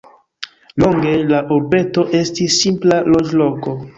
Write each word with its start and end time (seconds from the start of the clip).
Longe 0.83 1.11
la 1.33 1.41
urbeto 1.57 2.05
estis 2.21 2.57
simpla 2.65 2.99
loĝloko. 3.15 3.79